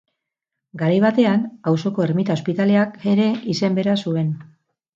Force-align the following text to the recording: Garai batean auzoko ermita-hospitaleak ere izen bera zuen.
Garai 0.81 0.95
batean 1.03 1.43
auzoko 1.73 2.07
ermita-hospitaleak 2.07 2.99
ere 3.15 3.31
izen 3.57 3.81
bera 3.83 3.99
zuen. 4.05 4.37